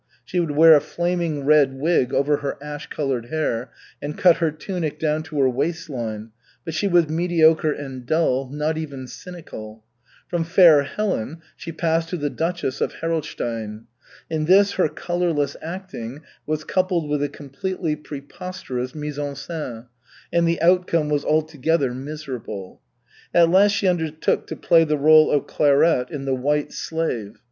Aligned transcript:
She 0.25 0.39
would 0.39 0.49
wear 0.49 0.73
a 0.73 0.81
flaming 0.81 1.45
red 1.45 1.75
wig 1.79 2.11
over 2.11 2.37
her 2.37 2.57
ash 2.59 2.87
colored 2.87 3.27
hair, 3.27 3.69
and 4.01 4.17
cut 4.17 4.37
her 4.37 4.49
tunic 4.49 4.97
down 4.97 5.21
to 5.21 5.39
her 5.41 5.47
waist 5.47 5.91
line, 5.91 6.31
but 6.65 6.73
she 6.73 6.87
was 6.87 7.07
mediocre 7.07 7.71
and 7.71 8.03
dull, 8.03 8.49
not 8.49 8.79
even 8.79 9.05
cynical. 9.05 9.83
From 10.27 10.43
Fair 10.43 10.81
Helen 10.81 11.43
she 11.55 11.71
passed 11.71 12.09
to 12.09 12.17
the 12.17 12.31
Duchess 12.31 12.81
of 12.81 12.93
Herolstein. 12.93 13.83
In 14.27 14.45
this 14.45 14.71
her 14.71 14.89
colorless 14.89 15.55
acting 15.61 16.21
was 16.47 16.63
coupled 16.63 17.07
with 17.07 17.21
a 17.21 17.29
completely 17.29 17.95
preposterous 17.95 18.95
mise 18.95 19.19
en 19.19 19.35
scène, 19.35 19.85
and 20.33 20.47
the 20.47 20.59
outcome 20.63 21.09
was 21.09 21.23
altogether 21.23 21.93
miserable. 21.93 22.81
At 23.35 23.51
last 23.51 23.73
she 23.73 23.87
undertook 23.87 24.47
to 24.47 24.55
play 24.55 24.83
the 24.83 24.97
role 24.97 25.29
of 25.29 25.45
Clairette 25.45 26.09
in 26.09 26.25
_The 26.25 26.35
White 26.35 26.73
Slave. 26.73 27.37